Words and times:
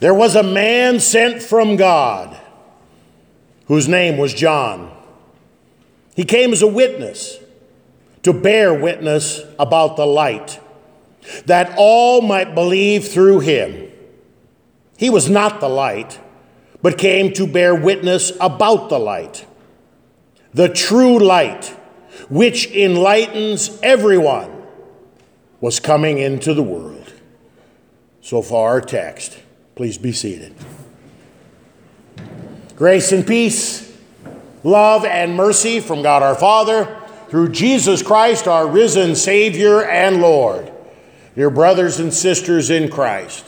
There 0.00 0.14
was 0.14 0.34
a 0.34 0.42
man 0.42 0.98
sent 0.98 1.42
from 1.42 1.76
God 1.76 2.38
whose 3.66 3.86
name 3.86 4.16
was 4.16 4.34
John. 4.34 4.90
He 6.16 6.24
came 6.24 6.52
as 6.52 6.62
a 6.62 6.66
witness 6.66 7.38
to 8.22 8.32
bear 8.32 8.74
witness 8.74 9.42
about 9.58 9.96
the 9.96 10.06
light, 10.06 10.58
that 11.46 11.74
all 11.76 12.20
might 12.20 12.54
believe 12.54 13.08
through 13.08 13.40
him. 13.40 13.90
He 14.96 15.08
was 15.08 15.30
not 15.30 15.60
the 15.60 15.68
light, 15.68 16.18
but 16.82 16.98
came 16.98 17.32
to 17.34 17.46
bear 17.46 17.74
witness 17.74 18.32
about 18.40 18.88
the 18.88 18.98
light, 18.98 19.46
the 20.52 20.68
true 20.68 21.18
light, 21.18 21.66
which 22.28 22.70
enlightens 22.72 23.78
everyone, 23.82 24.50
was 25.60 25.78
coming 25.78 26.18
into 26.18 26.54
the 26.54 26.62
world. 26.62 27.12
So 28.22 28.40
far, 28.42 28.80
text. 28.80 29.38
Please 29.80 29.96
be 29.96 30.12
seated. 30.12 30.54
Grace 32.76 33.12
and 33.12 33.26
peace, 33.26 33.96
love 34.62 35.06
and 35.06 35.34
mercy 35.34 35.80
from 35.80 36.02
God 36.02 36.22
our 36.22 36.34
Father 36.34 37.00
through 37.30 37.48
Jesus 37.48 38.02
Christ, 38.02 38.46
our 38.46 38.66
risen 38.66 39.16
Savior 39.16 39.82
and 39.82 40.20
Lord. 40.20 40.70
Dear 41.34 41.48
brothers 41.48 41.98
and 41.98 42.12
sisters 42.12 42.68
in 42.68 42.90
Christ, 42.90 43.46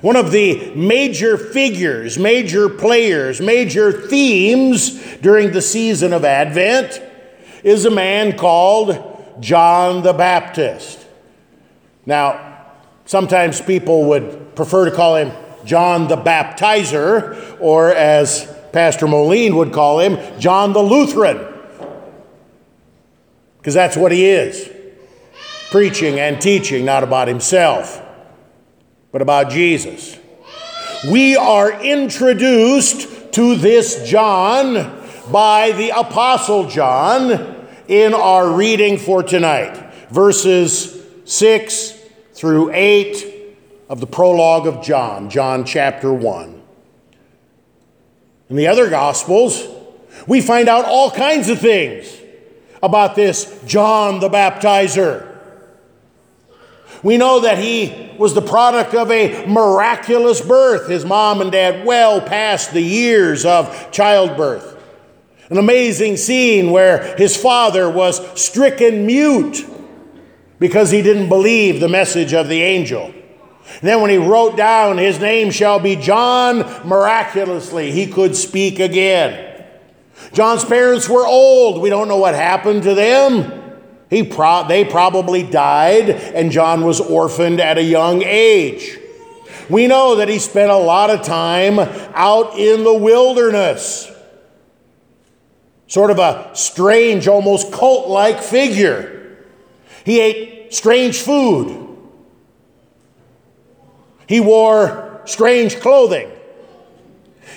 one 0.00 0.16
of 0.16 0.32
the 0.32 0.74
major 0.74 1.36
figures, 1.36 2.18
major 2.18 2.70
players, 2.70 3.42
major 3.42 3.92
themes 3.92 5.18
during 5.18 5.52
the 5.52 5.60
season 5.60 6.14
of 6.14 6.24
Advent 6.24 7.02
is 7.62 7.84
a 7.84 7.90
man 7.90 8.38
called 8.38 9.26
John 9.40 10.02
the 10.02 10.14
Baptist. 10.14 11.06
Now, 12.06 12.64
sometimes 13.04 13.60
people 13.60 14.06
would 14.06 14.56
prefer 14.56 14.86
to 14.86 14.90
call 14.90 15.16
him 15.16 15.32
John 15.66 16.08
the 16.08 16.16
Baptizer, 16.16 17.56
or 17.60 17.90
as 17.90 18.50
Pastor 18.72 19.06
Moline 19.06 19.56
would 19.56 19.72
call 19.72 20.00
him, 20.00 20.18
John 20.40 20.72
the 20.72 20.82
Lutheran 20.82 21.54
because 23.66 23.74
that's 23.74 23.96
what 23.96 24.12
he 24.12 24.24
is 24.24 24.70
preaching 25.72 26.20
and 26.20 26.40
teaching, 26.40 26.84
not 26.84 27.02
about 27.02 27.26
himself, 27.26 28.00
but 29.10 29.20
about 29.20 29.50
Jesus. 29.50 30.16
We 31.10 31.36
are 31.36 31.82
introduced 31.82 33.32
to 33.32 33.56
this 33.56 34.08
John 34.08 34.74
by 35.32 35.72
the 35.72 35.90
Apostle 35.90 36.68
John 36.68 37.66
in 37.88 38.14
our 38.14 38.52
reading 38.52 38.98
for 38.98 39.24
tonight, 39.24 39.92
verses 40.10 41.04
6 41.24 41.90
through 42.34 42.70
8 42.72 43.35
of 43.88 44.00
the 44.00 44.06
prologue 44.06 44.66
of 44.66 44.82
John, 44.82 45.30
John 45.30 45.64
chapter 45.64 46.12
1. 46.12 46.62
In 48.50 48.56
the 48.56 48.66
other 48.66 48.90
Gospels, 48.90 49.66
we 50.26 50.40
find 50.40 50.68
out 50.68 50.84
all 50.84 51.10
kinds 51.10 51.48
of 51.48 51.60
things 51.60 52.16
about 52.82 53.14
this 53.14 53.60
John 53.66 54.20
the 54.20 54.28
Baptizer. 54.28 55.34
We 57.02 57.16
know 57.16 57.40
that 57.40 57.58
he 57.58 58.10
was 58.18 58.34
the 58.34 58.42
product 58.42 58.94
of 58.94 59.10
a 59.10 59.46
miraculous 59.46 60.40
birth, 60.40 60.88
his 60.88 61.04
mom 61.04 61.40
and 61.40 61.52
dad 61.52 61.86
well 61.86 62.20
past 62.20 62.72
the 62.72 62.80
years 62.80 63.44
of 63.44 63.90
childbirth. 63.92 64.74
An 65.50 65.58
amazing 65.58 66.16
scene 66.16 66.72
where 66.72 67.16
his 67.16 67.36
father 67.36 67.88
was 67.88 68.20
stricken 68.40 69.06
mute 69.06 69.64
because 70.58 70.90
he 70.90 71.02
didn't 71.02 71.28
believe 71.28 71.78
the 71.78 71.88
message 71.88 72.32
of 72.32 72.48
the 72.48 72.62
angel. 72.62 73.12
And 73.68 73.82
then, 73.82 74.00
when 74.00 74.10
he 74.10 74.16
wrote 74.16 74.56
down, 74.56 74.98
His 74.98 75.20
name 75.20 75.50
shall 75.50 75.80
be 75.80 75.96
John, 75.96 76.58
miraculously, 76.86 77.90
he 77.90 78.06
could 78.06 78.36
speak 78.36 78.78
again. 78.78 79.64
John's 80.32 80.64
parents 80.64 81.08
were 81.08 81.26
old. 81.26 81.80
We 81.80 81.90
don't 81.90 82.08
know 82.08 82.16
what 82.16 82.34
happened 82.34 82.82
to 82.84 82.94
them. 82.94 83.62
He 84.08 84.22
pro- 84.22 84.66
they 84.68 84.84
probably 84.84 85.42
died, 85.42 86.10
and 86.10 86.52
John 86.52 86.84
was 86.84 87.00
orphaned 87.00 87.60
at 87.60 87.76
a 87.76 87.82
young 87.82 88.22
age. 88.22 88.98
We 89.68 89.88
know 89.88 90.16
that 90.16 90.28
he 90.28 90.38
spent 90.38 90.70
a 90.70 90.76
lot 90.76 91.10
of 91.10 91.22
time 91.22 91.78
out 92.14 92.56
in 92.56 92.84
the 92.84 92.94
wilderness. 92.94 94.10
Sort 95.88 96.10
of 96.10 96.18
a 96.18 96.50
strange, 96.54 97.26
almost 97.26 97.72
cult 97.72 98.08
like 98.08 98.42
figure. 98.42 99.36
He 100.04 100.20
ate 100.20 100.72
strange 100.74 101.20
food. 101.20 101.85
He 104.26 104.40
wore 104.40 105.20
strange 105.24 105.80
clothing. 105.80 106.30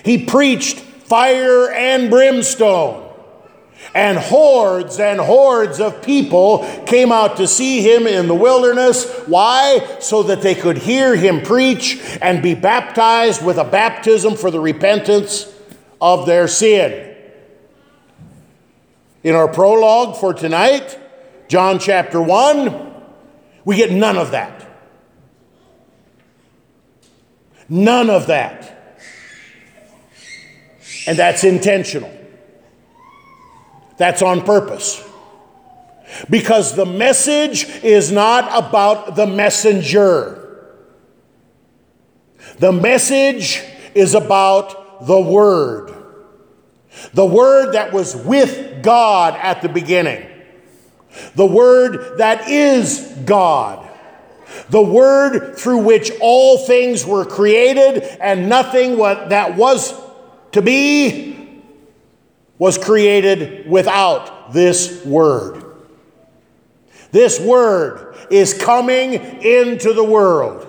He 0.04 0.26
preached 0.26 0.80
fire 0.80 1.72
and 1.72 2.10
brimstone. 2.10 3.08
And 3.96 4.20
hordes 4.20 5.00
and 5.00 5.20
hordes 5.20 5.80
of 5.80 6.04
people 6.04 6.60
came 6.86 7.12
out 7.12 7.38
to 7.38 7.48
see 7.48 7.82
him 7.82 8.06
in 8.06 8.28
the 8.28 8.36
wilderness. 8.36 9.10
Why? 9.26 9.98
So 10.00 10.22
that 10.24 10.42
they 10.42 10.54
could 10.54 10.78
hear 10.78 11.16
him 11.16 11.42
preach 11.42 12.00
and 12.22 12.44
be 12.44 12.54
baptized 12.54 13.44
with 13.44 13.58
a 13.58 13.64
baptism 13.64 14.36
for 14.36 14.52
the 14.52 14.60
repentance 14.60 15.52
of 16.00 16.28
their 16.28 16.48
sin. 16.48 17.16
In 19.24 19.34
our 19.34 19.48
prologue 19.48 20.18
for 20.18 20.34
tonight, 20.34 20.98
John 21.48 21.80
chapter 21.80 22.22
1, 22.22 22.94
we 23.66 23.76
get 23.76 23.92
none 23.92 24.18
of 24.18 24.32
that. 24.32 24.69
None 27.70 28.10
of 28.10 28.28
that. 28.28 28.98
And 31.08 31.18
that's 31.18 31.44
intentional. 31.44 32.12
That's 33.98 34.22
on 34.22 34.44
purpose. 34.44 35.06
Because 36.30 36.76
the 36.76 36.86
message 36.86 37.66
is 37.84 38.12
not 38.12 38.46
about 38.68 39.16
the 39.16 39.28
messenger. 39.28 40.40
The 42.58 42.72
message 42.72 43.64
is 43.94 44.16
about 44.16 45.06
the 45.06 45.20
Word. 45.20 45.94
The 47.14 47.26
Word 47.26 47.74
that 47.74 47.94
was 47.94 48.16
with 48.16 48.82
God 48.82 49.36
at 49.36 49.62
the 49.62 49.70
beginning. 49.70 50.26
The 51.36 51.46
Word 51.46 52.18
that 52.18 52.50
is 52.50 53.14
God. 53.26 53.89
The 54.70 54.82
Word 54.82 55.58
through 55.58 55.80
which 55.80 56.12
all 56.22 56.58
things 56.58 57.06
were 57.06 57.26
created 57.26 58.04
and 58.22 58.50
nothing 58.50 58.98
that 58.98 59.56
was 59.56 59.94
to 60.52 60.62
be 60.62 61.64
was 62.58 62.78
created 62.78 63.70
without 63.70 64.52
this 64.54 65.04
word. 65.06 65.64
This 67.12 67.40
word 67.40 68.16
is 68.30 68.54
coming 68.54 69.14
into 69.14 69.94
the 69.94 70.04
world. 70.04 70.66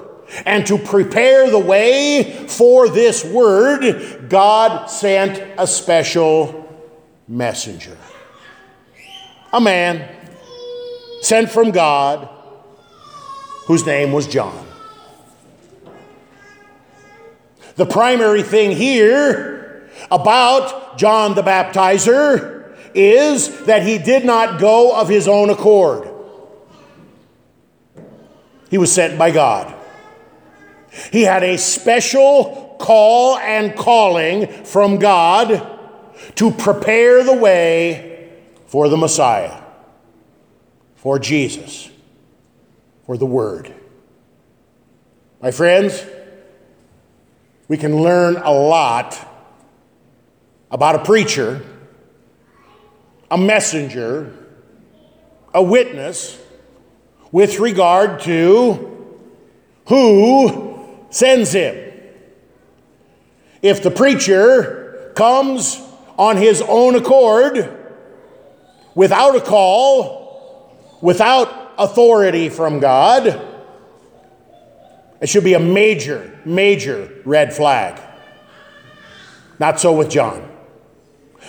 And 0.46 0.64
to 0.68 0.78
prepare 0.78 1.50
the 1.50 1.58
way 1.58 2.46
for 2.48 2.88
this 2.88 3.24
word, 3.24 4.28
God 4.28 4.86
sent 4.86 5.42
a 5.58 5.66
special 5.66 6.68
messenger. 7.26 7.98
A 9.52 9.60
man 9.60 10.08
sent 11.20 11.50
from 11.50 11.72
God 11.72 12.28
whose 13.70 13.86
name 13.86 14.10
was 14.10 14.26
John. 14.26 14.66
The 17.76 17.86
primary 17.86 18.42
thing 18.42 18.72
here 18.72 19.88
about 20.10 20.98
John 20.98 21.36
the 21.36 21.42
Baptizer 21.42 22.76
is 22.96 23.66
that 23.66 23.84
he 23.84 23.98
did 23.98 24.24
not 24.24 24.58
go 24.58 25.00
of 25.00 25.08
his 25.08 25.28
own 25.28 25.50
accord. 25.50 26.10
He 28.70 28.76
was 28.76 28.90
sent 28.90 29.16
by 29.16 29.30
God. 29.30 29.72
He 31.12 31.22
had 31.22 31.44
a 31.44 31.56
special 31.56 32.74
call 32.80 33.38
and 33.38 33.76
calling 33.76 34.48
from 34.64 34.98
God 34.98 35.64
to 36.34 36.50
prepare 36.50 37.22
the 37.22 37.36
way 37.36 38.32
for 38.66 38.88
the 38.88 38.96
Messiah, 38.96 39.62
for 40.96 41.20
Jesus, 41.20 41.88
for 43.10 43.18
the 43.18 43.26
Word. 43.26 43.74
My 45.42 45.50
friends, 45.50 46.06
we 47.66 47.76
can 47.76 48.04
learn 48.04 48.36
a 48.36 48.52
lot 48.52 49.18
about 50.70 50.94
a 50.94 51.00
preacher, 51.00 51.60
a 53.28 53.36
messenger, 53.36 54.32
a 55.52 55.60
witness 55.60 56.40
with 57.32 57.58
regard 57.58 58.20
to 58.20 59.18
who 59.88 61.04
sends 61.10 61.50
him. 61.50 61.92
If 63.60 63.82
the 63.82 63.90
preacher 63.90 65.10
comes 65.16 65.82
on 66.16 66.36
his 66.36 66.62
own 66.62 66.94
accord, 66.94 67.76
without 68.94 69.34
a 69.34 69.40
call, 69.40 70.78
without 71.00 71.59
authority 71.80 72.50
from 72.50 72.78
God, 72.78 73.46
It 75.20 75.28
should 75.28 75.44
be 75.44 75.54
a 75.54 75.60
major, 75.60 76.38
major 76.46 77.12
red 77.26 77.52
flag. 77.52 78.00
Not 79.58 79.78
so 79.78 79.92
with 79.92 80.08
John. 80.08 80.48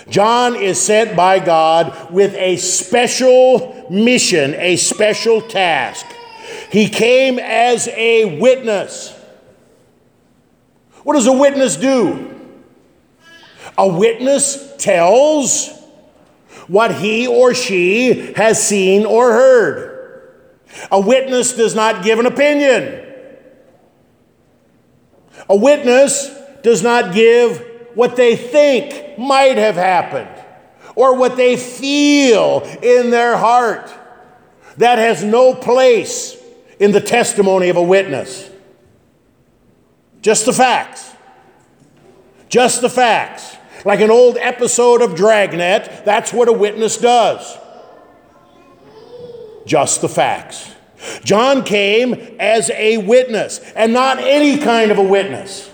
John 0.10 0.56
is 0.56 0.81
sent 0.81 1.16
by 1.16 1.39
God 1.39 2.12
with 2.12 2.33
a 2.36 2.57
special 2.57 3.88
mission, 3.89 4.56
a 4.56 4.75
special 4.75 5.42
task. 5.42 6.06
He 6.69 6.89
came 6.89 7.39
as 7.39 7.88
a 7.89 8.39
witness. 8.39 9.18
What 11.04 11.13
does 11.13 11.27
a 11.27 11.34
witness 11.34 11.77
do? 11.77 12.27
A 13.77 13.88
witness 13.88 14.75
tells 14.77 15.69
what 16.68 16.94
he 16.95 17.27
or 17.27 17.54
she 17.54 18.34
has 18.34 18.66
seen 18.66 19.06
or 19.06 19.31
heard. 19.31 19.91
A 20.92 21.00
witness 21.00 21.54
does 21.54 21.76
not 21.76 22.04
give 22.04 22.20
an 22.20 22.26
opinion. 22.26 23.06
A 25.50 25.56
witness 25.56 26.30
does 26.64 26.84
not 26.84 27.14
give 27.14 27.68
what 27.94 28.16
they 28.16 28.36
think 28.36 29.18
might 29.18 29.58
have 29.58 29.76
happened 29.76 30.30
or 30.96 31.16
what 31.18 31.38
they 31.38 31.58
feel 31.58 32.62
in 32.82 33.10
their 33.10 33.38
heart. 33.38 33.92
That 34.78 34.98
has 34.98 35.24
no 35.24 35.54
place 35.54 36.38
in 36.80 36.92
the 36.92 37.02
testimony 37.02 37.70
of 37.70 37.78
a 37.78 37.84
witness. 37.84 38.50
Just 40.22 40.46
the 40.46 40.54
facts. 40.54 41.12
Just 42.50 42.82
the 42.82 42.90
facts. 42.90 43.58
Like 43.86 44.02
an 44.02 44.12
old 44.12 44.38
episode 44.38 45.02
of 45.02 45.16
Dragnet, 45.16 46.06
that's 46.06 46.32
what 46.32 46.48
a 46.48 46.54
witness 46.54 46.98
does. 46.98 47.58
Just 49.72 50.02
the 50.02 50.10
facts. 50.10 50.70
John 51.24 51.64
came 51.64 52.14
as 52.42 52.70
a 52.72 52.98
witness, 52.98 53.60
and 53.74 53.94
not 53.94 54.20
any 54.20 54.58
kind 54.58 54.92
of 54.92 54.98
a 54.98 55.02
witness. 55.02 55.72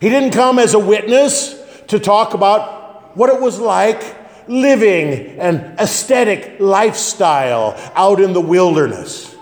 He 0.00 0.08
didn't 0.08 0.32
come 0.32 0.58
as 0.58 0.74
a 0.74 0.78
witness 0.80 1.54
to 1.86 2.00
talk 2.00 2.34
about 2.34 3.16
what 3.16 3.30
it 3.30 3.40
was 3.40 3.60
like 3.60 4.02
living 4.48 5.38
an 5.38 5.76
aesthetic 5.78 6.56
lifestyle 6.58 7.80
out 7.94 8.20
in 8.20 8.32
the 8.32 8.40
wilderness. 8.40 9.36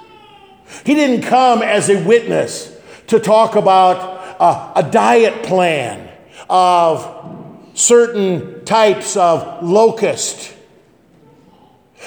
He 0.84 0.92
didn't 0.94 1.22
come 1.22 1.62
as 1.62 1.88
a 1.88 2.04
witness 2.04 2.78
to 3.06 3.18
talk 3.18 3.56
about 3.56 4.76
a, 4.76 4.82
diet 4.90 5.42
plan 5.44 6.06
of 6.50 7.70
certain 7.72 8.62
types 8.66 9.16
of 9.16 9.62
locust. 9.62 10.54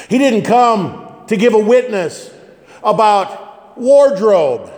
He 0.09 0.17
didn't 0.17 0.43
come 0.43 1.25
to 1.27 1.37
give 1.37 1.53
a 1.53 1.59
witness 1.59 2.31
about 2.83 3.77
wardrobe. 3.77 4.71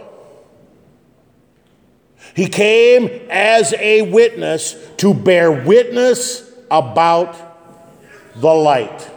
He 2.35 2.47
came 2.47 3.27
as 3.29 3.73
a 3.73 4.01
witness 4.11 4.75
to 4.97 5.13
bear 5.13 5.51
witness 5.51 6.51
about 6.69 7.35
the 8.35 8.53
light. 8.53 9.09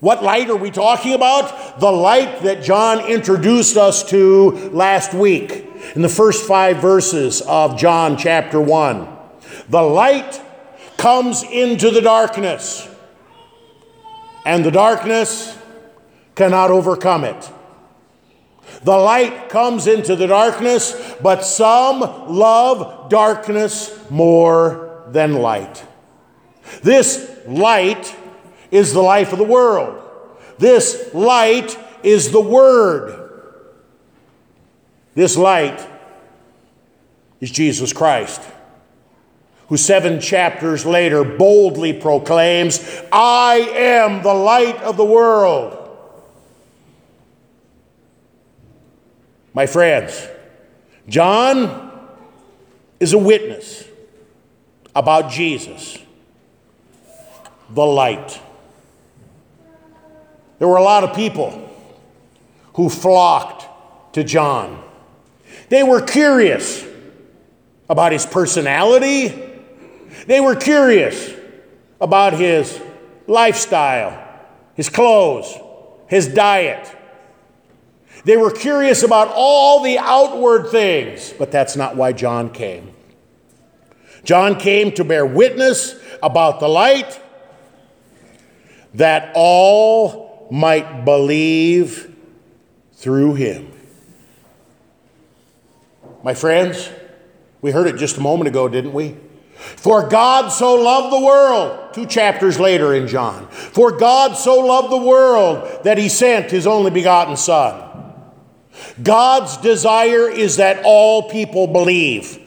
What 0.00 0.22
light 0.22 0.48
are 0.48 0.56
we 0.56 0.70
talking 0.70 1.12
about? 1.12 1.78
The 1.78 1.90
light 1.90 2.40
that 2.42 2.62
John 2.62 3.00
introduced 3.00 3.76
us 3.76 4.02
to 4.10 4.70
last 4.70 5.12
week 5.12 5.66
in 5.94 6.00
the 6.00 6.08
first 6.08 6.46
five 6.46 6.78
verses 6.78 7.42
of 7.42 7.78
John 7.78 8.16
chapter 8.16 8.58
1. 8.58 9.06
The 9.68 9.82
light 9.82 10.40
comes 10.96 11.42
into 11.42 11.90
the 11.90 12.00
darkness, 12.00 12.88
and 14.44 14.64
the 14.64 14.70
darkness 14.70 15.56
cannot 16.34 16.70
overcome 16.70 17.24
it. 17.24 17.50
The 18.82 18.96
light 18.96 19.48
comes 19.48 19.86
into 19.86 20.16
the 20.16 20.26
darkness, 20.26 21.14
but 21.20 21.44
some 21.44 22.00
love 22.00 23.10
darkness 23.10 23.98
more 24.10 25.04
than 25.08 25.34
light. 25.34 25.84
This 26.82 27.38
light 27.46 28.16
is 28.70 28.92
the 28.92 29.02
life 29.02 29.32
of 29.32 29.38
the 29.38 29.44
world. 29.44 30.02
This 30.58 31.12
light 31.12 31.76
is 32.02 32.30
the 32.30 32.40
Word. 32.40 33.16
This 35.14 35.36
light 35.36 35.86
is 37.40 37.50
Jesus 37.50 37.92
Christ, 37.92 38.40
who 39.70 39.76
seven 39.76 40.20
chapters 40.20 40.84
later 40.84 41.22
boldly 41.22 41.92
proclaims, 41.92 43.00
I 43.12 43.54
am 43.72 44.20
the 44.20 44.34
light 44.34 44.76
of 44.82 44.96
the 44.96 45.04
world. 45.04 45.76
My 49.54 49.66
friends, 49.66 50.26
John 51.08 52.08
is 52.98 53.12
a 53.12 53.18
witness 53.18 53.84
about 54.94 55.30
Jesus, 55.30 55.96
the 57.70 57.86
light. 57.86 58.40
There 60.58 60.66
were 60.66 60.78
a 60.78 60.82
lot 60.82 61.04
of 61.04 61.14
people 61.14 61.68
who 62.74 62.88
flocked 62.88 64.14
to 64.14 64.24
John. 64.24 64.82
They 65.68 65.84
were 65.84 66.02
curious 66.02 66.84
about 67.88 68.10
his 68.10 68.26
personality, 68.26 69.46
they 70.30 70.40
were 70.40 70.54
curious 70.54 71.34
about 72.00 72.34
his 72.34 72.80
lifestyle, 73.26 74.16
his 74.74 74.88
clothes, 74.88 75.58
his 76.06 76.28
diet. 76.28 76.96
They 78.24 78.36
were 78.36 78.52
curious 78.52 79.02
about 79.02 79.32
all 79.34 79.82
the 79.82 79.98
outward 79.98 80.68
things, 80.68 81.34
but 81.36 81.50
that's 81.50 81.74
not 81.74 81.96
why 81.96 82.12
John 82.12 82.50
came. 82.50 82.94
John 84.22 84.54
came 84.54 84.92
to 84.92 85.02
bear 85.02 85.26
witness 85.26 85.96
about 86.22 86.60
the 86.60 86.68
light 86.68 87.20
that 88.94 89.32
all 89.34 90.46
might 90.52 91.04
believe 91.04 92.14
through 92.92 93.34
him. 93.34 93.72
My 96.22 96.34
friends, 96.34 96.88
we 97.60 97.72
heard 97.72 97.88
it 97.88 97.96
just 97.96 98.16
a 98.16 98.20
moment 98.20 98.46
ago, 98.46 98.68
didn't 98.68 98.92
we? 98.92 99.16
For 99.60 100.08
God 100.08 100.48
so 100.48 100.74
loved 100.74 101.12
the 101.12 101.24
world, 101.24 101.94
two 101.94 102.06
chapters 102.06 102.58
later 102.58 102.94
in 102.94 103.06
John. 103.06 103.46
For 103.48 103.92
God 103.92 104.34
so 104.34 104.58
loved 104.58 104.90
the 104.90 104.96
world 104.96 105.84
that 105.84 105.98
he 105.98 106.08
sent 106.08 106.50
his 106.50 106.66
only 106.66 106.90
begotten 106.90 107.36
Son 107.36 107.90
God's 109.02 109.56
desire 109.58 110.28
is 110.28 110.56
that 110.56 110.82
all 110.84 111.28
people 111.28 111.66
believe. 111.66 112.38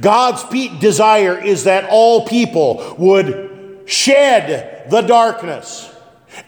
God's 0.00 0.42
pe- 0.44 0.78
desire 0.78 1.38
is 1.38 1.64
that 1.64 1.88
all 1.90 2.26
people 2.26 2.96
would 2.98 3.82
shed 3.86 4.90
the 4.90 5.02
darkness 5.02 5.92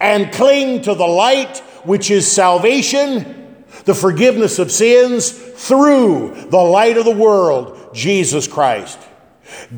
and 0.00 0.32
cling 0.32 0.82
to 0.82 0.94
the 0.94 1.06
light, 1.06 1.58
which 1.84 2.10
is 2.10 2.30
salvation, 2.30 3.64
the 3.84 3.94
forgiveness 3.94 4.58
of 4.58 4.70
sins 4.70 5.30
through 5.30 6.46
the 6.50 6.58
light 6.58 6.96
of 6.96 7.04
the 7.04 7.14
world, 7.14 7.90
Jesus 7.94 8.46
Christ. 8.46 8.98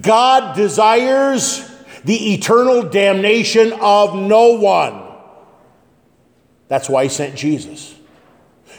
God 0.00 0.56
desires 0.56 1.68
the 2.04 2.34
eternal 2.34 2.82
damnation 2.82 3.72
of 3.80 4.14
no 4.14 4.52
one. 4.58 5.02
That's 6.68 6.88
why 6.88 7.04
he 7.04 7.08
sent 7.08 7.34
Jesus. 7.34 7.94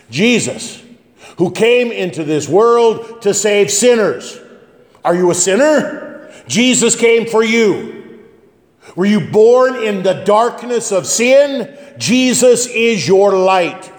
Jesus, 0.10 0.82
who 1.38 1.52
came 1.52 1.92
into 1.92 2.24
this 2.24 2.48
world 2.48 3.22
to 3.24 3.34
save 3.34 3.70
sinners. 3.72 4.40
Are 5.04 5.16
you 5.16 5.32
a 5.32 5.36
sinner? 5.36 6.32
Jesus 6.48 6.96
came 6.96 7.28
for 7.28 7.44
you. 7.44 8.20
Were 8.96 9.06
you 9.06 9.32
born 9.32 9.76
in 9.76 10.04
the 10.04 10.24
darkness 10.26 10.92
of 10.92 11.06
sin? 11.06 11.78
Jesus 11.98 12.68
is 12.68 13.08
your 13.08 13.34
light. 13.34 13.92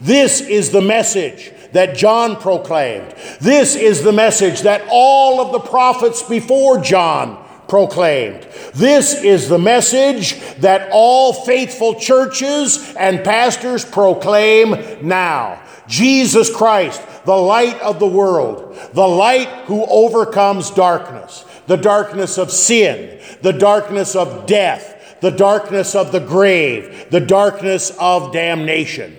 This 0.00 0.40
is 0.40 0.70
the 0.70 0.82
message 0.82 1.52
that 1.74 1.96
John 1.96 2.36
proclaimed. 2.36 3.14
This 3.40 3.76
is 3.76 4.02
the 4.02 4.12
message 4.12 4.62
that 4.62 4.86
all 4.90 5.40
of 5.40 5.52
the 5.52 5.68
prophets 5.68 6.22
before 6.22 6.80
John 6.80 7.44
proclaimed. 7.68 8.46
This 8.74 9.14
is 9.14 9.48
the 9.48 9.58
message 9.58 10.40
that 10.58 10.88
all 10.92 11.32
faithful 11.32 11.96
churches 11.96 12.94
and 12.96 13.24
pastors 13.24 13.84
proclaim 13.84 15.06
now. 15.06 15.60
Jesus 15.88 16.54
Christ, 16.54 17.02
the 17.24 17.36
light 17.36 17.80
of 17.80 17.98
the 17.98 18.06
world, 18.06 18.78
the 18.92 19.06
light 19.06 19.48
who 19.66 19.84
overcomes 19.84 20.70
darkness, 20.70 21.44
the 21.66 21.76
darkness 21.76 22.38
of 22.38 22.50
sin, 22.50 23.20
the 23.42 23.52
darkness 23.52 24.14
of 24.14 24.46
death, 24.46 25.18
the 25.20 25.30
darkness 25.30 25.94
of 25.94 26.12
the 26.12 26.20
grave, 26.20 27.06
the 27.10 27.20
darkness 27.20 27.90
of 27.98 28.32
damnation. 28.32 29.16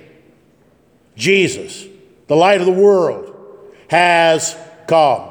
Jesus, 1.15 1.85
the 2.27 2.35
light 2.35 2.59
of 2.59 2.65
the 2.65 2.71
world, 2.71 3.31
has 3.89 4.55
come. 4.87 5.29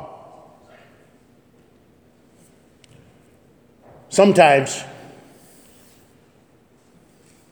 Sometimes 4.09 4.85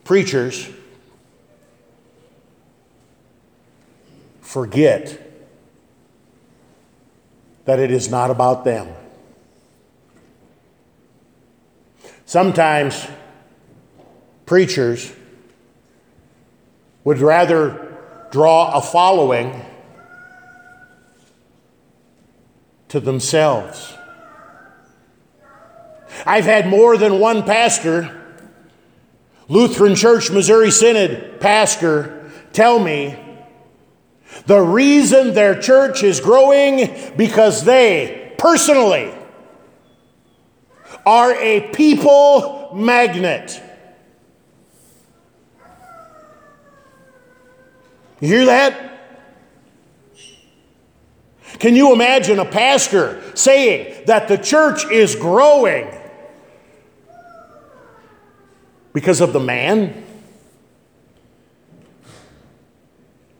preachers 0.05 0.69
forget 4.41 5.19
that 7.65 7.79
it 7.79 7.91
is 7.91 8.09
not 8.09 8.29
about 8.31 8.63
them. 8.63 8.87
Sometimes 12.25 13.07
preachers 14.45 15.13
would 17.03 17.19
rather 17.19 17.92
draw 18.33 18.71
a 18.73 18.81
following 18.81 19.63
to 22.87 22.99
themselves. 22.99 23.93
I've 26.25 26.45
had 26.45 26.67
more 26.67 26.97
than 26.97 27.19
one 27.19 27.43
pastor, 27.43 28.39
Lutheran 29.47 29.93
Church 29.93 30.31
Missouri 30.31 30.71
Synod 30.71 31.41
pastor, 31.41 32.31
tell 32.53 32.79
me 32.79 33.15
the 34.47 34.61
reason 34.61 35.35
their 35.35 35.61
church 35.61 36.01
is 36.01 36.19
growing 36.19 37.13
because 37.15 37.63
they 37.65 38.33
personally 38.39 39.13
are 41.05 41.35
a 41.35 41.69
people 41.71 42.71
magnet. 42.73 43.61
You 48.23 48.29
hear 48.29 48.45
that? 48.45 49.01
Can 51.59 51.75
you 51.75 51.91
imagine 51.91 52.39
a 52.39 52.45
pastor 52.45 53.21
saying 53.35 54.05
that 54.05 54.29
the 54.29 54.37
church 54.37 54.89
is 54.89 55.13
growing 55.13 55.89
because 58.93 59.19
of 59.19 59.33
the 59.33 59.41
man? 59.41 60.05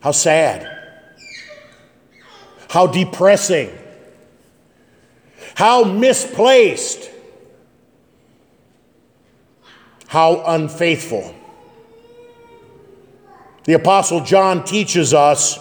How 0.01 0.11
sad. 0.11 0.67
How 2.69 2.87
depressing. 2.87 3.71
How 5.55 5.85
misplaced. 5.85 7.09
How 10.07 10.43
unfaithful. 10.45 11.33
The 13.65 13.73
Apostle 13.73 14.21
John 14.21 14.63
teaches 14.63 15.13
us 15.13 15.59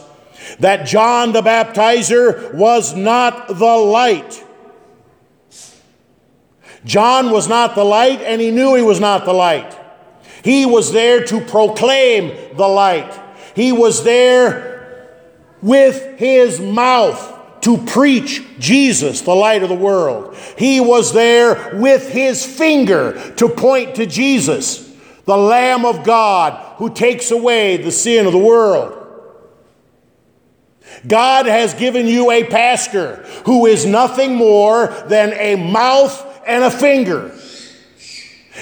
that 0.58 0.86
John 0.86 1.32
the 1.32 1.42
Baptizer 1.42 2.52
was 2.54 2.94
not 2.96 3.48
the 3.48 3.76
light. 3.76 4.44
John 6.84 7.30
was 7.30 7.48
not 7.48 7.74
the 7.74 7.84
light, 7.84 8.20
and 8.20 8.40
he 8.40 8.50
knew 8.50 8.74
he 8.74 8.82
was 8.82 8.98
not 8.98 9.24
the 9.24 9.32
light. 9.32 9.78
He 10.42 10.66
was 10.66 10.92
there 10.92 11.24
to 11.26 11.40
proclaim 11.40 12.56
the 12.56 12.66
light. 12.66 13.18
He 13.54 13.70
was 13.70 14.02
there 14.02 15.08
with 15.62 16.18
his 16.18 16.60
mouth 16.60 17.60
to 17.60 17.78
preach 17.78 18.42
Jesus, 18.58 19.20
the 19.20 19.34
light 19.34 19.62
of 19.62 19.68
the 19.68 19.74
world. 19.76 20.36
He 20.58 20.80
was 20.80 21.12
there 21.12 21.78
with 21.78 22.10
his 22.10 22.44
finger 22.44 23.32
to 23.36 23.48
point 23.48 23.94
to 23.96 24.06
Jesus, 24.06 24.91
the 25.24 25.36
Lamb 25.36 25.84
of 25.84 26.04
God 26.04 26.76
who 26.76 26.92
takes 26.92 27.30
away 27.30 27.76
the 27.76 27.92
sin 27.92 28.26
of 28.26 28.32
the 28.32 28.38
world. 28.38 28.98
God 31.06 31.46
has 31.46 31.74
given 31.74 32.06
you 32.06 32.30
a 32.30 32.44
pastor 32.44 33.24
who 33.46 33.66
is 33.66 33.86
nothing 33.86 34.34
more 34.34 34.88
than 35.06 35.32
a 35.34 35.56
mouth 35.56 36.42
and 36.46 36.64
a 36.64 36.70
finger. 36.70 37.36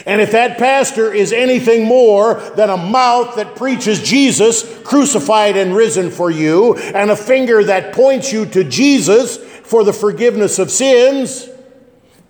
And 0.07 0.21
if 0.21 0.33
that 0.33 0.57
pastor 0.59 1.13
is 1.13 1.33
anything 1.33 1.85
more 1.85 2.35
than 2.57 2.71
a 2.71 2.77
mouth 2.77 3.37
that 3.37 3.57
preaches 3.57 4.03
Jesus 4.03 4.65
crucified 4.83 5.57
and 5.57 5.75
risen 5.75 6.11
for 6.11 6.31
you, 6.31 6.77
and 6.77 7.11
a 7.11 7.17
finger 7.17 7.65
that 7.65 7.93
points 7.93 8.33
you 8.33 8.47
to 8.47 8.65
Jesus 8.65 9.37
for 9.37 9.85
the 9.85 9.93
forgiveness 9.93 10.59
of 10.59 10.71
sins, 10.71 11.49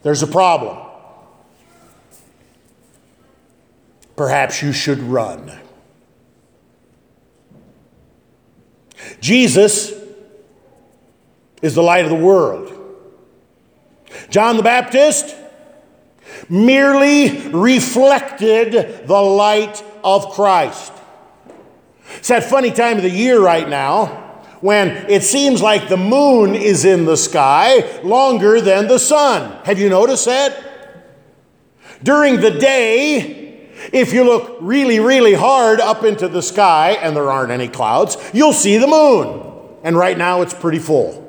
there's 0.03 0.23
a 0.23 0.27
problem. 0.27 0.90
Perhaps 4.21 4.61
you 4.61 4.75
should 4.75 4.99
run. 4.99 5.51
Jesus 9.19 9.95
is 11.63 11.75
the 11.75 11.83
light 11.83 12.05
of 12.05 12.11
the 12.11 12.23
world. 12.23 12.71
John 14.29 14.59
the 14.59 14.63
Baptist 14.63 15.35
merely 16.51 17.49
reflected 17.49 19.07
the 19.07 19.23
light 19.23 19.83
of 20.05 20.29
Christ. 20.33 20.93
It's 22.17 22.29
that 22.29 22.45
funny 22.45 22.73
time 22.73 22.99
of 22.99 23.03
the 23.03 23.09
year 23.09 23.41
right 23.41 23.71
now 23.71 24.07
when 24.61 24.89
it 25.11 25.23
seems 25.23 25.63
like 25.63 25.89
the 25.89 25.97
moon 25.97 26.55
is 26.55 26.85
in 26.85 27.07
the 27.07 27.17
sky 27.17 28.03
longer 28.03 28.61
than 28.61 28.87
the 28.87 28.99
sun. 28.99 29.65
Have 29.65 29.79
you 29.79 29.89
noticed 29.89 30.27
that? 30.27 30.67
During 32.03 32.43
the 32.43 32.51
day, 32.51 33.40
if 33.93 34.13
you 34.13 34.25
look 34.25 34.59
really, 34.61 35.01
really 35.01 35.35
hard 35.35 35.81
up 35.81 36.05
into 36.05 36.29
the 36.29 36.43
sky 36.43 36.93
and 36.93 37.17
there 37.17 37.31
aren't 37.31 37.51
any 37.51 37.69
clouds, 37.69 38.17
you'll 38.33 38.53
see 38.53 38.79
the 38.79 38.87
moon. 38.87 39.47
And 39.83 39.97
right 39.97 40.17
now 40.17 40.43
it's 40.43 40.55
pretty 40.55 40.79
full. 40.79 41.27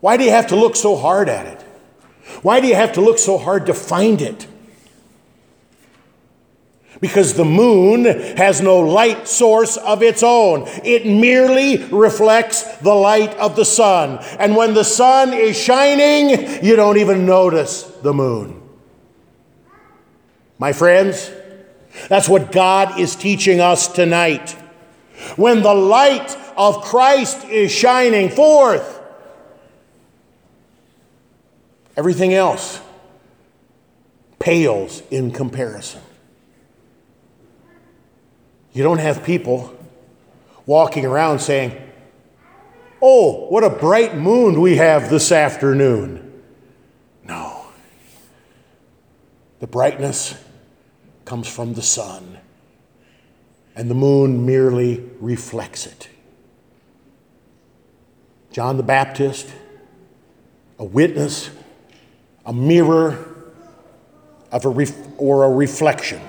Why 0.00 0.16
do 0.16 0.24
you 0.24 0.30
have 0.30 0.48
to 0.48 0.56
look 0.56 0.74
so 0.74 0.96
hard 0.96 1.28
at 1.28 1.46
it? 1.46 1.62
Why 2.42 2.60
do 2.60 2.66
you 2.66 2.74
have 2.74 2.92
to 2.94 3.00
look 3.00 3.18
so 3.18 3.38
hard 3.38 3.66
to 3.66 3.74
find 3.74 4.20
it? 4.20 4.48
Because 7.00 7.34
the 7.34 7.44
moon 7.44 8.04
has 8.36 8.60
no 8.60 8.78
light 8.78 9.26
source 9.26 9.76
of 9.76 10.02
its 10.02 10.22
own. 10.22 10.64
It 10.84 11.04
merely 11.04 11.84
reflects 11.86 12.62
the 12.78 12.94
light 12.94 13.34
of 13.34 13.56
the 13.56 13.64
sun. 13.64 14.18
And 14.38 14.56
when 14.56 14.74
the 14.74 14.84
sun 14.84 15.32
is 15.32 15.56
shining, 15.56 16.64
you 16.64 16.76
don't 16.76 16.98
even 16.98 17.26
notice 17.26 17.82
the 17.82 18.12
moon. 18.12 18.61
My 20.62 20.72
friends, 20.72 21.28
that's 22.08 22.28
what 22.28 22.52
God 22.52 23.00
is 23.00 23.16
teaching 23.16 23.60
us 23.60 23.88
tonight. 23.88 24.52
When 25.34 25.60
the 25.60 25.74
light 25.74 26.36
of 26.56 26.82
Christ 26.82 27.44
is 27.46 27.72
shining 27.72 28.28
forth, 28.28 29.00
Everything 31.96 32.32
else 32.32 32.80
pales 34.38 35.02
in 35.10 35.32
comparison. 35.32 36.00
You 38.72 38.84
don't 38.84 38.98
have 38.98 39.24
people 39.24 39.76
walking 40.64 41.04
around 41.04 41.40
saying, 41.40 41.76
Oh, 43.02 43.48
what 43.48 43.64
a 43.64 43.68
bright 43.68 44.16
moon 44.16 44.60
we 44.60 44.76
have 44.76 45.10
this 45.10 45.32
afternoon. 45.32 46.42
No. 47.24 47.66
The 49.58 49.66
brightness 49.66 50.34
comes 51.24 51.48
from 51.48 51.74
the 51.74 51.82
sun, 51.82 52.38
and 53.74 53.90
the 53.90 53.94
moon 53.94 54.44
merely 54.46 55.08
reflects 55.20 55.86
it. 55.86 56.08
John 58.50 58.76
the 58.76 58.82
Baptist, 58.82 59.50
a 60.78 60.84
witness 60.84 61.50
a 62.44 62.52
mirror 62.52 63.24
of 64.50 64.64
a 64.64 64.68
ref- 64.68 65.08
or 65.16 65.44
a 65.44 65.50
reflection 65.50 66.20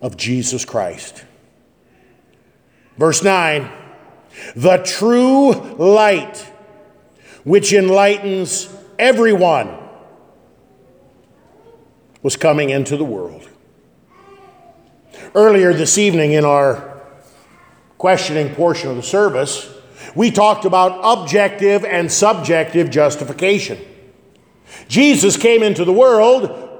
of 0.00 0.16
Jesus 0.16 0.64
Christ. 0.64 1.24
Verse 2.96 3.22
9 3.22 3.70
the 4.56 4.78
true 4.78 5.52
light 5.52 6.38
which 7.44 7.74
enlightens 7.74 8.74
everyone 8.98 9.68
was 12.22 12.36
coming 12.36 12.70
into 12.70 12.96
the 12.96 13.04
world. 13.04 13.48
Earlier 15.34 15.72
this 15.72 15.98
evening, 15.98 16.32
in 16.32 16.44
our 16.44 17.00
questioning 17.98 18.54
portion 18.54 18.90
of 18.90 18.96
the 18.96 19.02
service, 19.02 19.72
we 20.14 20.30
talked 20.30 20.64
about 20.64 21.00
objective 21.02 21.84
and 21.84 22.10
subjective 22.10 22.90
justification. 22.90 23.78
Jesus 24.88 25.36
came 25.36 25.62
into 25.62 25.84
the 25.84 25.92
world 25.92 26.70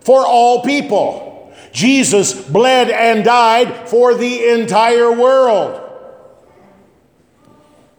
for 0.00 0.24
all 0.26 0.62
people. 0.62 1.52
Jesus 1.72 2.32
bled 2.48 2.90
and 2.90 3.24
died 3.24 3.88
for 3.88 4.14
the 4.14 4.48
entire 4.50 5.12
world. 5.12 5.82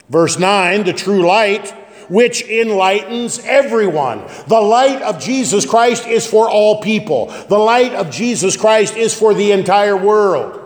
Verse 0.10 0.40
9 0.40 0.86
the 0.86 0.94
true 0.94 1.26
light, 1.28 1.74
which 2.10 2.44
enlightens 2.44 3.40
everyone. 3.40 4.24
The 4.48 4.60
light 4.60 5.02
of 5.02 5.20
Jesus 5.20 5.66
Christ 5.66 6.08
is 6.08 6.26
for 6.26 6.50
all 6.50 6.82
people, 6.82 7.28
the 7.50 7.58
light 7.58 7.94
of 7.94 8.12
Jesus 8.12 8.58
Christ 8.58 8.96
is 8.96 9.14
for 9.14 9.34
the 9.34 9.52
entire 9.52 9.98
world. 9.98 10.64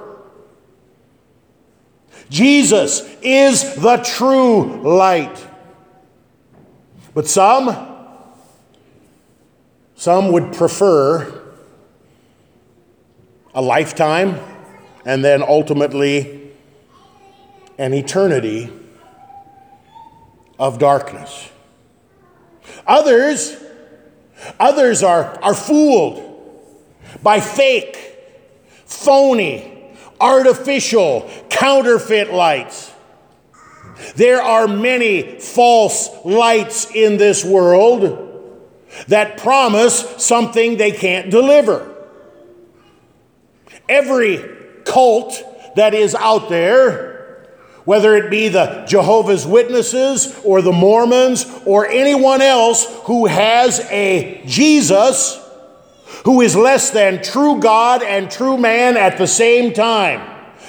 Jesus 2.29 3.01
is 3.21 3.75
the 3.75 3.97
true 3.97 4.81
light. 4.81 5.47
But 7.13 7.27
some, 7.27 7.75
some 9.95 10.31
would 10.31 10.53
prefer 10.53 11.41
a 13.53 13.61
lifetime 13.61 14.39
and 15.05 15.25
then 15.25 15.43
ultimately 15.43 16.51
an 17.77 17.93
eternity 17.93 18.71
of 20.61 20.77
darkness. 20.77 21.49
Others, 22.85 23.57
others 24.59 25.01
are, 25.01 25.37
are 25.43 25.55
fooled 25.55 26.23
by 27.23 27.39
fake, 27.39 27.97
phony, 28.85 29.91
artificial, 30.19 31.27
counterfeit 31.49 32.31
lights. 32.31 32.93
There 34.15 34.39
are 34.39 34.67
many 34.67 35.39
false 35.39 36.09
lights 36.23 36.91
in 36.93 37.17
this 37.17 37.43
world 37.43 38.27
that 39.07 39.37
promise 39.39 39.99
something 40.23 40.77
they 40.77 40.91
can't 40.91 41.31
deliver. 41.31 41.91
Every 43.89 44.45
cult 44.85 45.41
that 45.75 45.95
is 45.95 46.13
out 46.13 46.49
there, 46.49 47.10
whether 47.85 48.15
it 48.15 48.29
be 48.29 48.47
the 48.47 48.85
Jehovah's 48.87 49.45
Witnesses 49.45 50.39
or 50.43 50.61
the 50.61 50.71
Mormons 50.71 51.45
or 51.65 51.87
anyone 51.87 52.41
else 52.41 52.85
who 53.05 53.25
has 53.25 53.79
a 53.89 54.41
Jesus 54.45 55.39
who 56.25 56.41
is 56.41 56.55
less 56.55 56.91
than 56.91 57.23
true 57.23 57.59
God 57.59 58.03
and 58.03 58.29
true 58.29 58.57
man 58.57 58.97
at 58.97 59.17
the 59.17 59.27
same 59.27 59.73
time, 59.73 60.21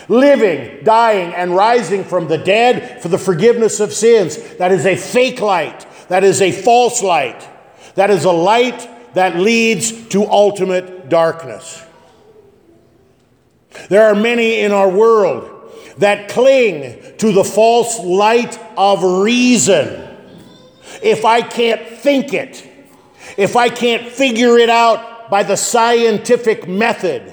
living, 0.08 0.82
dying, 0.84 1.34
and 1.34 1.54
rising 1.54 2.04
from 2.04 2.28
the 2.28 2.38
dead 2.38 3.02
for 3.02 3.08
the 3.08 3.18
forgiveness 3.18 3.80
of 3.80 3.92
sins. 3.92 4.38
That 4.56 4.72
is 4.72 4.86
a 4.86 4.96
fake 4.96 5.40
light, 5.40 5.86
that 6.08 6.24
is 6.24 6.40
a 6.40 6.52
false 6.52 7.02
light, 7.02 7.46
that 7.96 8.10
is 8.10 8.24
a 8.24 8.32
light 8.32 8.88
that 9.14 9.36
leads 9.36 10.08
to 10.08 10.24
ultimate 10.24 11.10
darkness. 11.10 11.84
There 13.88 14.04
are 14.04 14.14
many 14.14 14.60
in 14.60 14.72
our 14.72 14.88
world 14.88 15.51
that 16.02 16.28
cling 16.28 17.16
to 17.18 17.32
the 17.32 17.44
false 17.44 18.00
light 18.00 18.58
of 18.76 19.22
reason. 19.22 20.08
If 21.00 21.24
I 21.24 21.42
can't 21.42 21.86
think 21.86 22.34
it, 22.34 22.68
if 23.36 23.54
I 23.54 23.68
can't 23.68 24.08
figure 24.08 24.58
it 24.58 24.68
out 24.68 25.30
by 25.30 25.44
the 25.44 25.56
scientific 25.56 26.66
method, 26.66 27.32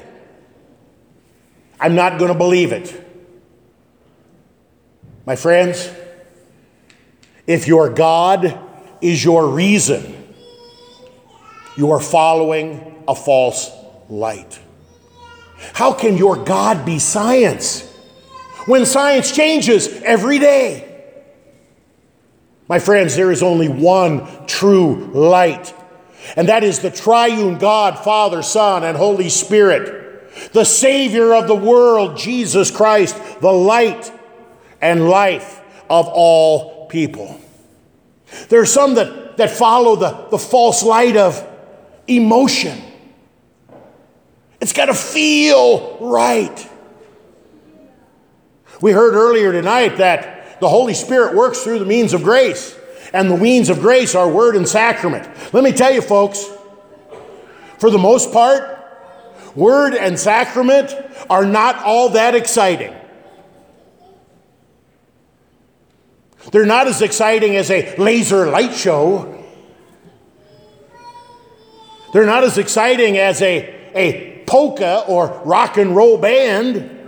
I'm 1.80 1.96
not 1.96 2.20
going 2.20 2.32
to 2.32 2.38
believe 2.38 2.72
it. 2.72 3.08
My 5.26 5.36
friends, 5.36 5.92
if 7.48 7.68
your 7.68 7.90
God 7.90 8.56
is 9.02 9.26
your 9.26 9.48
reason, 9.48 10.16
you 11.76 11.90
are 11.90 12.00
following 12.00 13.04
a 13.08 13.16
false 13.16 13.72
light. 14.10 14.60
How 15.74 15.92
can 15.92 16.18
your 16.18 16.44
God 16.44 16.86
be 16.86 17.00
science 17.00 17.89
when 18.66 18.86
science 18.86 19.32
changes 19.32 19.88
every 20.04 20.40
day? 20.40 20.86
My 22.68 22.80
friends, 22.80 23.16
there 23.16 23.32
is 23.32 23.42
only 23.42 23.68
one 23.68 24.46
true 24.46 25.10
light, 25.14 25.74
and 26.36 26.50
that 26.50 26.64
is 26.64 26.80
the 26.80 26.92
triune 26.92 27.58
God, 27.58 27.98
Father, 27.98 28.44
Son, 28.44 28.84
and 28.84 28.96
Holy 28.96 29.30
Spirit, 29.30 30.52
the 30.54 30.64
Savior 30.64 31.34
of 31.34 31.48
the 31.48 31.56
world, 31.56 32.18
Jesus 32.18 32.70
Christ, 32.70 33.20
the 33.42 33.52
light 33.52 34.12
and 34.82 35.10
life 35.10 35.62
of 35.90 36.08
all 36.08 36.88
people. 36.88 37.42
There 38.50 38.62
are 38.62 38.68
some 38.68 38.96
that, 38.96 39.38
that 39.38 39.50
follow 39.50 39.96
the, 39.96 40.28
the 40.30 40.38
false 40.38 40.84
light 40.84 41.18
of 41.18 41.46
emotion. 42.08 42.80
It's 44.62 44.74
got 44.74 44.86
to 44.86 44.94
feel 44.94 45.98
right. 46.00 46.70
We 48.82 48.92
heard 48.92 49.14
earlier 49.14 49.52
tonight 49.52 49.98
that 49.98 50.60
the 50.60 50.70
Holy 50.70 50.94
Spirit 50.94 51.36
works 51.36 51.64
through 51.64 51.80
the 51.80 51.86
means 51.86 52.14
of 52.14 52.24
grace, 52.24 52.78
and 53.14 53.30
the 53.30 53.38
means 53.38 53.70
of 53.70 53.80
grace 53.80 54.16
are 54.16 54.30
word 54.30 54.56
and 54.56 54.68
sacrament. 54.68 55.28
Let 55.54 55.64
me 55.64 55.72
tell 55.72 55.94
you, 55.94 56.02
folks, 56.02 56.46
for 57.78 57.90
the 57.90 57.98
most 57.98 58.32
part, 58.32 58.78
word 59.56 59.94
and 59.96 60.18
sacrament 60.20 60.94
are 61.30 61.46
not 61.46 61.84
all 61.84 62.10
that 62.10 62.36
exciting. 62.36 62.96
They're 66.52 66.66
not 66.66 66.88
as 66.88 67.02
exciting 67.02 67.56
as 67.58 67.70
a 67.70 67.96
laser 67.98 68.48
light 68.48 68.74
show. 68.74 69.44
They're 72.14 72.26
not 72.26 72.44
as 72.44 72.58
exciting 72.58 73.18
as 73.18 73.42
a, 73.42 73.92
a 73.94 74.44
polka 74.46 75.04
or 75.08 75.42
rock 75.46 75.78
and 75.78 75.96
roll 75.96 76.18
band. 76.18 76.99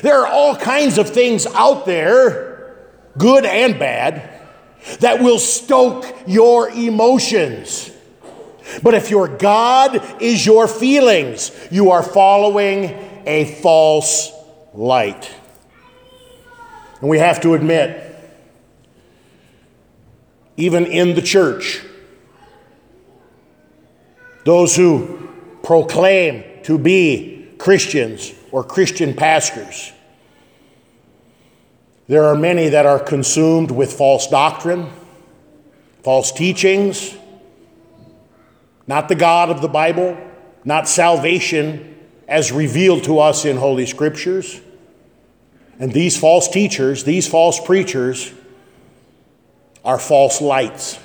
There 0.00 0.20
are 0.20 0.26
all 0.26 0.56
kinds 0.56 0.98
of 0.98 1.10
things 1.10 1.46
out 1.46 1.84
there, 1.84 2.76
good 3.18 3.44
and 3.44 3.78
bad, 3.78 4.40
that 5.00 5.20
will 5.20 5.38
stoke 5.38 6.06
your 6.26 6.70
emotions. 6.70 7.90
But 8.82 8.94
if 8.94 9.10
your 9.10 9.28
God 9.28 10.22
is 10.22 10.46
your 10.46 10.66
feelings, 10.66 11.52
you 11.70 11.90
are 11.90 12.02
following 12.02 12.84
a 13.26 13.44
false 13.60 14.32
light. 14.72 15.30
And 17.00 17.10
we 17.10 17.18
have 17.18 17.40
to 17.42 17.54
admit, 17.54 18.08
even 20.56 20.86
in 20.86 21.14
the 21.14 21.22
church, 21.22 21.82
those 24.44 24.74
who 24.74 25.28
proclaim 25.62 26.44
to 26.64 26.78
be 26.78 27.48
Christians 27.58 28.32
or 28.52 28.62
Christian 28.62 29.14
pastors. 29.14 29.92
There 32.06 32.24
are 32.24 32.36
many 32.36 32.68
that 32.68 32.86
are 32.86 33.00
consumed 33.00 33.70
with 33.70 33.92
false 33.92 34.28
doctrine, 34.28 34.90
false 36.04 36.30
teachings, 36.30 37.16
not 38.86 39.08
the 39.08 39.14
God 39.14 39.50
of 39.50 39.62
the 39.62 39.68
Bible, 39.68 40.16
not 40.64 40.88
salvation 40.88 41.98
as 42.28 42.52
revealed 42.52 43.04
to 43.04 43.18
us 43.18 43.44
in 43.44 43.56
Holy 43.56 43.86
Scriptures. 43.86 44.60
And 45.78 45.92
these 45.92 46.18
false 46.18 46.48
teachers, 46.48 47.04
these 47.04 47.26
false 47.26 47.58
preachers, 47.58 48.32
are 49.84 49.98
false 49.98 50.40
lights. 50.40 50.98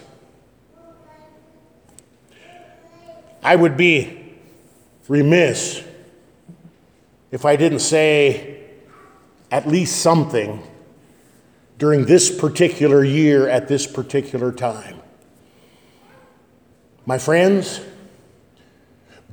I 3.42 3.56
would 3.56 3.78
be 3.78 4.36
remiss 5.08 5.87
if 7.32 7.46
I 7.46 7.56
didn't 7.56 7.80
say 7.80 8.66
at 9.52 9.68
least 9.68 10.02
something 10.02 10.64
during 11.78 12.06
this 12.06 12.36
particular 12.36 13.04
year 13.04 13.48
at 13.48 13.68
this 13.68 13.86
particular 13.86 14.52
time. 14.52 15.00
My 17.06 17.18
friends, 17.18 17.82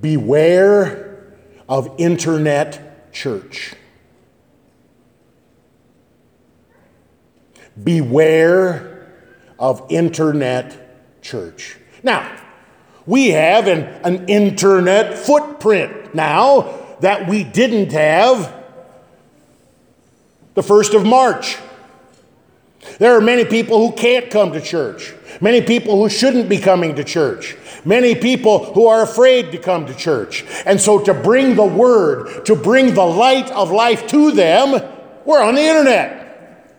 beware 0.01 1.35
of 1.69 1.95
internet 1.99 3.13
church. 3.13 3.75
Beware 7.83 9.09
of 9.59 9.85
internet 9.89 11.23
church. 11.23 11.79
Now, 12.03 12.41
we 13.07 13.31
have 13.31 13.67
an, 13.67 13.83
an 14.05 14.29
internet 14.29 15.19
footprint 15.19 16.15
now 16.15 16.84
that 17.05 17.29
we 17.29 17.45
didn't 17.45 17.93
have 17.93 18.51
the 20.55 20.63
1st 20.63 20.95
of 20.95 21.05
March. 21.05 21.59
There 22.99 23.15
are 23.15 23.21
many 23.21 23.45
people 23.45 23.87
who 23.87 23.95
can't 23.95 24.31
come 24.31 24.53
to 24.53 24.61
church, 24.63 25.13
many 25.39 25.61
people 25.61 25.99
who 25.99 26.09
shouldn't 26.09 26.49
be 26.49 26.57
coming 26.57 26.95
to 26.95 27.05
church, 27.05 27.59
many 27.85 28.15
people 28.15 28.73
who 28.73 28.87
are 28.87 29.03
afraid 29.03 29.53
to 29.53 29.59
come 29.59 29.85
to 29.85 29.95
church. 29.95 30.47
And 30.65 30.81
so, 30.81 30.99
to 31.05 31.13
bring 31.13 31.57
the 31.57 31.67
word, 31.67 32.47
to 32.47 32.57
bring 32.57 32.95
the 32.95 33.05
light 33.05 33.51
of 33.51 33.71
life 33.71 34.07
to 34.07 34.31
them, 34.33 34.71
we're 35.27 35.43
on 35.43 35.57
the 35.57 35.61
internet. 35.63 36.73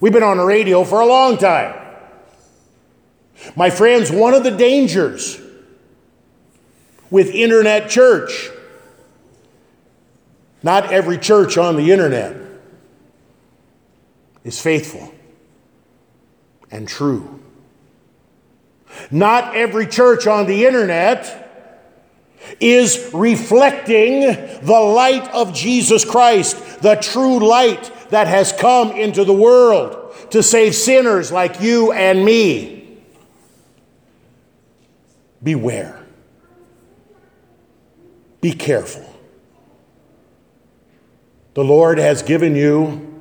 We've 0.00 0.12
been 0.12 0.22
on 0.22 0.36
the 0.36 0.44
radio 0.44 0.84
for 0.84 1.00
a 1.00 1.06
long 1.06 1.38
time. 1.38 1.74
My 3.56 3.70
friends, 3.70 4.10
one 4.10 4.34
of 4.34 4.44
the 4.44 4.50
dangers 4.50 5.40
with 7.10 7.30
internet 7.30 7.88
church. 7.88 8.50
Not 10.62 10.92
every 10.92 11.18
church 11.18 11.58
on 11.58 11.76
the 11.76 11.90
internet 11.90 12.36
is 14.44 14.60
faithful 14.60 15.12
and 16.70 16.86
true. 16.86 17.40
Not 19.10 19.56
every 19.56 19.86
church 19.86 20.26
on 20.26 20.46
the 20.46 20.66
internet 20.66 21.38
is 22.60 23.10
reflecting 23.12 24.20
the 24.20 24.80
light 24.80 25.28
of 25.32 25.54
Jesus 25.54 26.04
Christ, 26.04 26.80
the 26.82 26.96
true 26.96 27.38
light 27.38 27.90
that 28.10 28.26
has 28.26 28.52
come 28.52 28.90
into 28.92 29.24
the 29.24 29.32
world 29.32 30.14
to 30.30 30.42
save 30.42 30.74
sinners 30.74 31.32
like 31.32 31.60
you 31.60 31.92
and 31.92 32.24
me. 32.24 32.98
Beware. 35.42 36.04
Be 38.40 38.52
careful. 38.52 39.08
The 41.54 41.64
Lord 41.64 41.98
has 41.98 42.22
given 42.22 42.56
you 42.56 43.20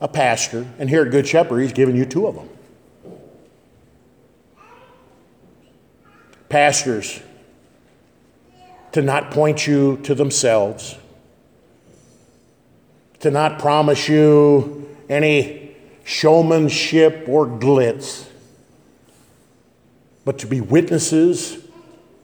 a 0.00 0.08
pastor, 0.08 0.66
and 0.78 0.90
here 0.90 1.02
at 1.04 1.10
Good 1.10 1.26
Shepherd, 1.26 1.60
He's 1.60 1.72
given 1.72 1.94
you 1.94 2.04
two 2.04 2.26
of 2.26 2.34
them. 2.34 2.48
Pastors 6.48 7.20
to 8.92 9.02
not 9.02 9.30
point 9.30 9.66
you 9.66 9.96
to 10.04 10.14
themselves, 10.14 10.96
to 13.20 13.30
not 13.30 13.58
promise 13.58 14.08
you 14.08 14.88
any 15.08 15.74
showmanship 16.04 17.24
or 17.28 17.46
glitz, 17.46 18.28
but 20.24 20.38
to 20.38 20.46
be 20.46 20.60
witnesses 20.60 21.58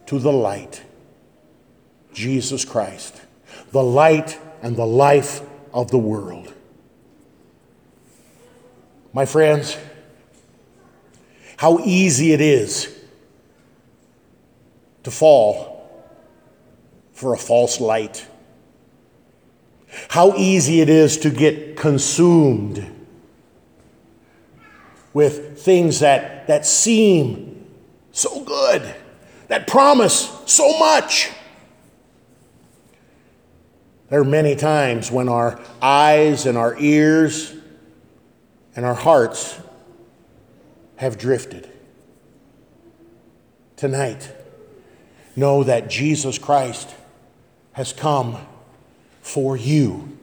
to 0.07 0.19
the 0.19 0.33
light, 0.33 0.83
Jesus 2.13 2.65
Christ, 2.65 3.21
the 3.73 3.83
light 3.83 4.39
and 4.63 4.77
the 4.77 4.87
life 4.87 5.41
of 5.73 5.91
the 5.91 5.99
world. 5.99 6.53
My 9.13 9.27
friends, 9.27 9.77
how 11.57 11.79
easy 11.81 12.33
it 12.33 12.41
is 12.41 12.97
to 15.03 15.11
fall 15.11 15.71
for 17.13 17.35
a 17.35 17.37
false 17.39 17.81
light. 17.81 18.27
How 20.09 20.35
easy 20.37 20.81
it 20.81 20.89
is 20.89 21.19
to 21.19 21.31
get 21.31 21.77
consumed 21.77 22.87
with 25.13 25.61
things 25.61 26.01
that, 26.01 26.47
that 26.47 26.65
seem 26.65 27.67
so 28.13 28.45
good, 28.45 28.95
that 29.49 29.67
promise 29.67 30.31
so 30.47 30.79
much. 30.79 31.31
There 34.11 34.21
are 34.21 34.25
many 34.25 34.57
times 34.57 35.11
when 35.11 35.29
our 35.29 35.61
eyes 35.81 36.45
and 36.45 36.59
our 36.59 36.77
ears 36.79 37.55
and 38.75 38.85
our 38.85 38.95
hearts 38.95 39.59
have 40.97 41.17
drifted. 41.17 41.71
Tonight, 43.77 44.31
know 45.37 45.63
that 45.63 45.89
Jesus 45.89 46.39
Christ 46.39 46.93
has 47.73 47.93
come 47.93 48.37
for 49.23 49.57
you. 49.57 50.19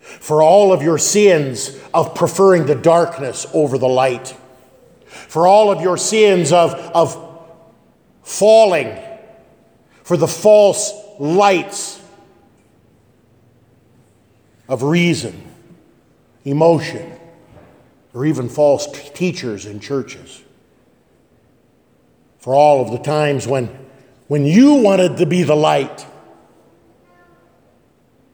For 0.00 0.42
all 0.42 0.72
of 0.72 0.82
your 0.82 0.98
sins 0.98 1.78
of 1.94 2.16
preferring 2.16 2.66
the 2.66 2.74
darkness 2.74 3.46
over 3.54 3.78
the 3.78 3.88
light. 3.88 4.36
For 5.06 5.46
all 5.46 5.70
of 5.70 5.80
your 5.80 5.96
sins 5.96 6.52
of, 6.52 6.74
of 6.74 7.16
falling 8.24 8.98
for 10.02 10.16
the 10.16 10.28
false 10.28 10.92
lights 11.20 12.02
of 14.68 14.82
reason, 14.82 15.42
emotion, 16.44 17.12
or 18.14 18.24
even 18.24 18.48
false 18.48 18.86
t- 18.86 19.10
teachers 19.14 19.66
in 19.66 19.80
churches. 19.80 20.42
For 22.38 22.54
all 22.54 22.82
of 22.82 22.90
the 22.90 22.98
times 22.98 23.46
when, 23.46 23.66
when 24.28 24.44
you 24.44 24.74
wanted 24.74 25.18
to 25.18 25.26
be 25.26 25.42
the 25.42 25.56
light 25.56 26.06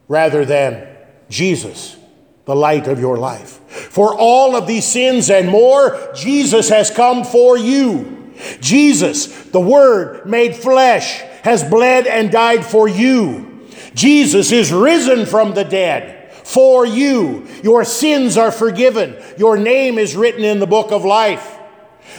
rather 0.07 0.45
than 0.45 0.87
Jesus, 1.29 1.97
the 2.45 2.55
light 2.55 2.87
of 2.87 2.99
your 2.99 3.17
life. 3.17 3.59
For 3.69 4.15
all 4.15 4.55
of 4.55 4.67
these 4.67 4.85
sins 4.85 5.29
and 5.29 5.49
more, 5.49 6.11
Jesus 6.15 6.69
has 6.69 6.89
come 6.89 7.23
for 7.23 7.57
you. 7.57 8.31
Jesus, 8.59 9.45
the 9.45 9.59
Word 9.59 10.25
made 10.25 10.55
flesh, 10.55 11.21
has 11.43 11.63
bled 11.63 12.07
and 12.07 12.31
died 12.31 12.65
for 12.65 12.87
you. 12.87 13.67
Jesus 13.93 14.51
is 14.51 14.71
risen 14.71 15.25
from 15.25 15.53
the 15.53 15.63
dead 15.63 16.22
for 16.43 16.85
you. 16.85 17.47
Your 17.63 17.85
sins 17.85 18.37
are 18.37 18.51
forgiven. 18.51 19.15
Your 19.37 19.57
name 19.57 19.97
is 19.97 20.15
written 20.15 20.43
in 20.43 20.59
the 20.59 20.67
book 20.67 20.91
of 20.91 21.05
life. 21.05 21.59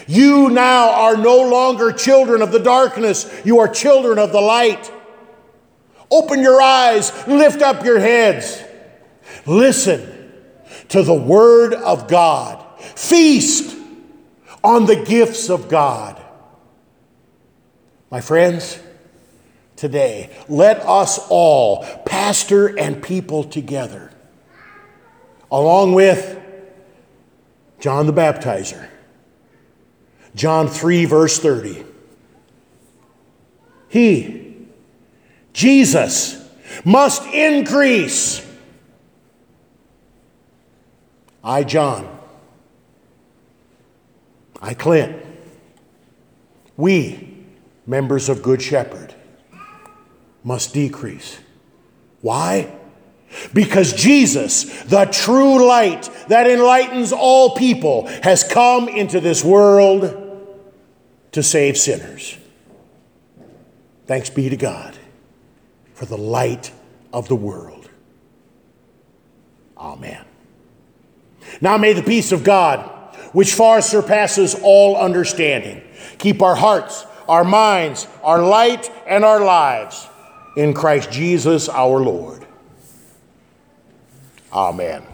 You 0.07 0.51
now 0.51 0.91
are 0.91 1.17
no 1.17 1.49
longer 1.49 1.93
children 1.93 2.43
of 2.43 2.53
the 2.53 2.59
darkness, 2.59 3.31
you 3.45 3.61
are 3.61 3.69
children 3.69 4.19
of 4.19 4.33
the 4.33 4.41
light. 4.41 4.91
Open 6.11 6.41
your 6.41 6.61
eyes, 6.61 7.13
lift 7.27 7.63
up 7.63 7.85
your 7.85 7.99
heads. 7.99 8.63
Listen 9.47 10.33
to 10.89 11.03
the 11.03 11.15
word 11.15 11.75
of 11.75 12.09
God. 12.09 12.65
Feast 12.81 13.77
on 14.63 14.87
the 14.87 15.05
gifts 15.05 15.51
of 15.51 15.69
God. 15.69 16.21
My 18.11 18.21
friends, 18.21 18.79
today, 19.77 20.31
let 20.49 20.81
us 20.81 21.19
all, 21.29 21.85
pastor 22.07 22.79
and 22.79 23.03
people 23.03 23.45
together, 23.45 24.11
along 25.51 25.95
with 25.95 26.41
John 27.81 28.07
the 28.07 28.13
Baptizer, 28.13 28.89
John 30.35 30.69
3, 30.69 31.05
verse 31.05 31.39
30. 31.39 31.85
He, 33.89 34.57
Jesus, 35.53 36.43
must 36.85 37.25
increase. 37.27 38.45
I, 41.45 41.63
John, 41.63 42.19
I, 44.61 44.75
Clint, 44.75 45.15
we, 46.77 47.45
members 47.87 48.29
of 48.29 48.43
Good 48.43 48.63
Shepherd, 48.63 49.15
must 50.43 50.75
decrease. 50.75 51.39
Why? 52.21 52.73
Because 53.53 53.93
Jesus, 53.93 54.83
the 54.85 55.05
true 55.07 55.67
light 55.67 56.09
that 56.29 56.49
enlightens 56.49 57.13
all 57.13 57.55
people, 57.55 58.07
has 58.23 58.45
come 58.45 58.89
into 58.89 59.21
this 59.21 59.45
world 59.45 60.21
to 61.33 61.43
save 61.43 61.77
sinners. 61.77 62.39
Thanks 64.07 64.31
be 64.31 64.49
to 64.49 64.57
God 64.57 64.97
for 65.95 66.07
the 66.07 66.19
light 66.19 66.73
of 67.13 67.29
the 67.29 67.37
world. 67.37 67.89
Amen. 69.77 70.25
Now 71.61 71.77
may 71.77 71.93
the 71.93 72.03
peace 72.03 72.33
of 72.33 72.45
God, 72.45 72.81
which 73.33 73.55
far 73.55 73.81
surpasses 73.81 74.57
all 74.63 74.97
understanding, 74.97 75.83
keep 76.19 76.43
our 76.43 76.55
hearts, 76.55 77.07
our 77.29 77.45
minds, 77.45 78.07
our 78.23 78.43
light, 78.43 78.91
and 79.07 79.25
our 79.25 79.45
lives 79.45 80.09
in 80.57 80.75
Christ 80.75 81.11
Jesus 81.11 81.69
our 81.69 82.01
Lord. 82.01 82.44
Amen. 84.55 85.03